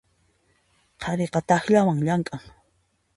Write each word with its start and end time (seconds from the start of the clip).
Qhariqa 1.03 1.39
takllawan 1.47 1.99
llamk'an. 2.05 2.43